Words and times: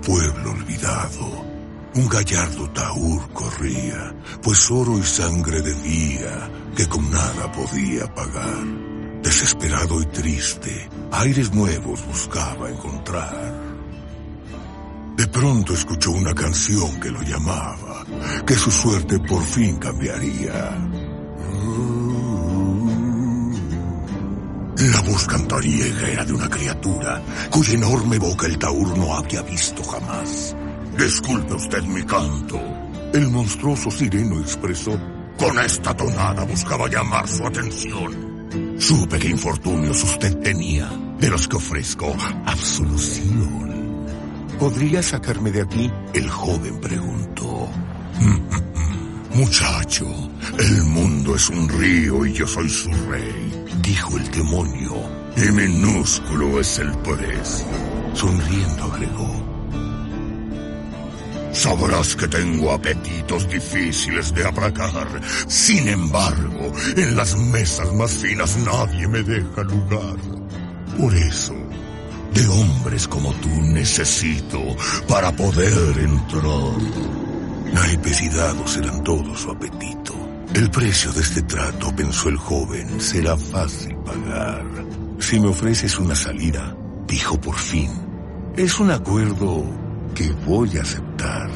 Pueblo 0.00 0.50
olvidado, 0.52 1.44
un 1.94 2.08
gallardo 2.08 2.70
taur 2.70 3.28
corría, 3.32 4.14
pues 4.42 4.70
oro 4.70 4.98
y 4.98 5.02
sangre 5.02 5.60
debía, 5.60 6.50
que 6.76 6.86
con 6.86 7.10
nada 7.10 7.50
podía 7.52 8.12
pagar. 8.14 8.64
Desesperado 9.22 10.00
y 10.00 10.06
triste, 10.06 10.88
aires 11.12 11.52
nuevos 11.52 12.06
buscaba 12.06 12.70
encontrar. 12.70 13.68
De 15.16 15.26
pronto 15.26 15.74
escuchó 15.74 16.12
una 16.12 16.32
canción 16.32 17.00
que 17.00 17.10
lo 17.10 17.20
llamaba, 17.22 18.04
que 18.46 18.54
su 18.54 18.70
suerte 18.70 19.18
por 19.18 19.42
fin 19.42 19.76
cambiaría. 19.76 20.87
La 24.78 25.00
voz 25.00 25.26
cantariega 25.26 26.08
era 26.08 26.24
de 26.24 26.32
una 26.32 26.48
criatura 26.48 27.20
cuya 27.50 27.74
enorme 27.74 28.16
boca 28.16 28.46
el 28.46 28.56
taur 28.58 28.96
no 28.96 29.12
había 29.12 29.42
visto 29.42 29.82
jamás. 29.82 30.54
Disculpe 30.96 31.54
usted 31.54 31.82
mi 31.82 32.04
canto. 32.04 32.60
El 33.12 33.28
monstruoso 33.28 33.90
sireno 33.90 34.40
expresó. 34.40 34.96
Con 35.36 35.58
esta 35.58 35.96
tonada 35.96 36.44
buscaba 36.44 36.88
llamar 36.88 37.26
su 37.26 37.44
atención. 37.44 38.76
Supe 38.78 39.18
que 39.18 39.28
infortunios 39.28 40.04
usted 40.04 40.36
tenía, 40.38 40.88
de 41.18 41.28
los 41.28 41.48
que 41.48 41.56
ofrezco 41.56 42.14
absolución. 42.46 44.06
¿Podría 44.60 45.02
sacarme 45.02 45.50
de 45.50 45.62
aquí? 45.62 45.90
El 46.14 46.30
joven 46.30 46.80
preguntó. 46.80 47.68
Muchacho, 49.38 50.04
el 50.58 50.82
mundo 50.82 51.36
es 51.36 51.48
un 51.48 51.68
río 51.68 52.26
y 52.26 52.32
yo 52.32 52.44
soy 52.44 52.68
su 52.68 52.90
rey, 53.08 53.64
dijo 53.80 54.16
el 54.18 54.28
demonio, 54.32 54.96
y 55.36 55.52
minúsculo 55.52 56.58
es 56.58 56.80
el 56.80 56.90
precio. 56.98 57.68
Sonriendo 58.14 58.82
agregó. 58.82 59.30
Sabrás 61.52 62.16
que 62.16 62.26
tengo 62.26 62.72
apetitos 62.72 63.48
difíciles 63.48 64.34
de 64.34 64.44
aplacar. 64.44 65.06
Sin 65.46 65.86
embargo, 65.86 66.72
en 66.96 67.14
las 67.14 67.36
mesas 67.36 67.94
más 67.94 68.10
finas 68.10 68.56
nadie 68.56 69.06
me 69.06 69.22
deja 69.22 69.62
lugar. 69.62 70.16
Por 70.98 71.14
eso, 71.14 71.54
de 72.34 72.48
hombres 72.48 73.06
como 73.06 73.32
tú 73.34 73.48
necesito 73.48 74.60
para 75.06 75.30
poder 75.30 75.96
entrar. 75.96 77.27
Naipes 77.72 78.22
y 78.22 78.28
dados 78.28 78.76
eran 78.76 79.02
todo 79.04 79.34
su 79.34 79.50
apetito. 79.50 80.14
El 80.54 80.70
precio 80.70 81.12
de 81.12 81.20
este 81.20 81.42
trato, 81.42 81.94
pensó 81.94 82.28
el 82.28 82.36
joven, 82.36 83.00
será 83.00 83.36
fácil 83.36 83.94
pagar. 83.98 84.64
Si 85.18 85.38
me 85.38 85.48
ofreces 85.48 85.98
una 85.98 86.14
salida, 86.14 86.74
dijo 87.06 87.40
por 87.40 87.56
fin, 87.56 87.90
es 88.56 88.80
un 88.80 88.90
acuerdo 88.90 89.64
que 90.14 90.30
voy 90.46 90.76
a 90.78 90.82
aceptar. 90.82 91.50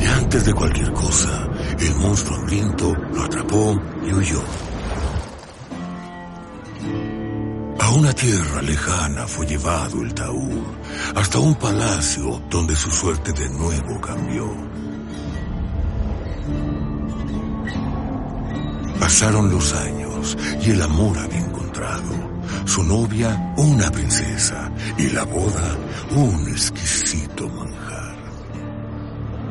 Y 0.00 0.06
antes 0.06 0.46
de 0.46 0.54
cualquier 0.54 0.92
cosa, 0.92 1.48
el 1.78 1.94
monstruo 1.96 2.38
hambriento 2.38 2.94
lo 3.12 3.22
atrapó 3.22 3.80
y 4.06 4.12
huyó. 4.12 4.42
A 7.78 7.90
una 7.92 8.12
tierra 8.12 8.62
lejana 8.62 9.26
fue 9.26 9.46
llevado 9.46 10.02
el 10.02 10.14
taúd, 10.14 10.62
hasta 11.14 11.38
un 11.38 11.54
palacio 11.56 12.40
donde 12.48 12.74
su 12.76 12.90
suerte 12.90 13.32
de 13.32 13.48
nuevo 13.50 14.00
cambió. 14.00 14.46
Pasaron 19.10 19.50
los 19.50 19.72
años 19.72 20.38
y 20.62 20.70
el 20.70 20.80
amor 20.82 21.18
había 21.18 21.40
encontrado. 21.40 22.30
Su 22.64 22.84
novia, 22.84 23.52
una 23.56 23.90
princesa, 23.90 24.70
y 24.96 25.08
la 25.08 25.24
boda, 25.24 25.76
un 26.12 26.48
exquisito 26.48 27.48
manjar. 27.48 28.14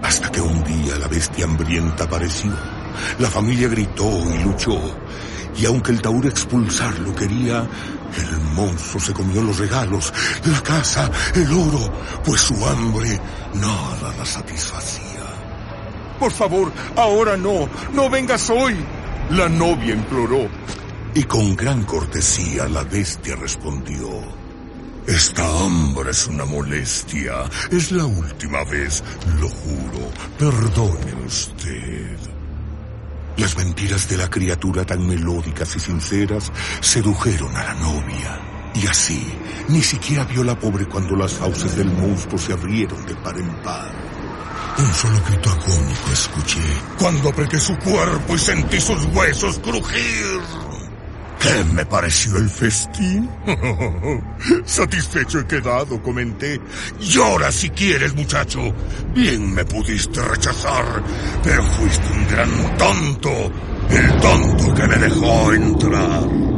Hasta 0.02 0.32
que 0.32 0.40
un 0.40 0.64
día 0.64 0.96
la 0.96 1.10
bestia 1.10 1.44
hambrienta 1.44 2.06
apareció. 2.06 2.54
La 3.20 3.30
familia 3.30 3.68
gritó 3.68 4.10
y 4.34 4.44
luchó. 4.46 4.80
Y 5.58 5.66
aunque 5.66 5.92
el 5.92 6.02
taur 6.02 6.26
expulsarlo 6.26 7.14
quería, 7.14 7.68
el 8.18 8.38
monstruo 8.56 9.04
se 9.04 9.14
comió 9.14 9.44
los 9.44 9.58
regalos, 9.58 10.14
la 10.46 10.64
casa, 10.64 11.12
el 11.36 11.52
oro, 11.52 11.92
pues 12.24 12.40
su 12.40 12.66
hambre 12.66 13.20
nada 13.56 14.16
la 14.18 14.26
satisfacía. 14.26 15.20
Por 16.18 16.32
favor, 16.32 16.72
ahora 16.96 17.36
no, 17.36 17.68
no 17.94 18.10
vengas 18.10 18.50
hoy. 18.50 18.78
La 19.32 19.48
novia 19.48 19.94
imploró. 19.94 20.50
Y 21.14 21.24
con 21.24 21.56
gran 21.56 21.84
cortesía 21.84 22.68
la 22.68 22.84
bestia 22.84 23.36
respondió. 23.36 24.10
Esta 25.06 25.44
hambre 25.64 26.12
es 26.12 26.28
una 26.28 26.46
molestia. 26.46 27.44
Es 27.70 27.92
la 27.92 28.06
última 28.06 28.64
vez, 28.64 29.04
lo 29.40 29.48
juro. 29.50 30.12
Perdone 30.38 31.14
usted. 31.26 32.18
Las 33.38 33.56
mentiras 33.56 34.10
de 34.10 34.18
la 34.18 34.30
criatura 34.30 34.84
tan 34.84 35.08
melódicas 35.08 35.76
y 35.76 35.80
sinceras 35.80 36.52
sedujeron 36.82 37.56
a 37.56 37.64
la 37.66 37.74
novia. 37.76 38.42
Y 38.74 38.88
así, 38.88 39.32
ni 39.68 39.82
siquiera 39.82 40.24
vio 40.26 40.44
la 40.44 40.58
pobre 40.58 40.88
cuando 40.88 41.16
las 41.16 41.34
fauces 41.34 41.76
del 41.76 41.92
monstruo 41.92 42.38
se 42.40 42.54
abrieron 42.54 43.06
de 43.06 43.16
par 43.16 43.38
en 43.38 43.62
par. 43.62 44.19
Un 44.80 44.94
solo 44.94 45.22
grito 45.28 45.50
agónico 45.50 46.12
escuché 46.14 46.62
cuando 46.98 47.30
apreté 47.30 47.60
su 47.60 47.78
cuerpo 47.80 48.36
y 48.36 48.40
sentí 48.40 48.80
sus 48.80 49.04
huesos 49.14 49.60
crujir. 49.60 50.40
¿Qué 51.40 51.64
me 51.74 51.86
pareció 51.86 52.38
el 52.38 52.50
festín? 52.50 53.30
Satisfecho 54.66 55.40
he 55.40 55.48
quedado, 55.48 56.02
comenté. 56.02 56.62
Llora 57.00 57.52
si 57.52 57.70
quieres, 57.70 58.14
muchacho. 58.14 58.74
Bien 59.14 59.54
me 59.54 59.66
pudiste 59.66 60.22
rechazar, 60.22 61.04
pero 61.44 61.64
fuiste 61.64 62.14
un 62.14 62.28
gran 62.28 62.78
tonto. 62.78 63.52
El 63.90 64.18
tonto 64.22 64.74
que 64.74 64.88
me 64.88 64.98
dejó 64.98 65.54
entrar. 65.54 66.49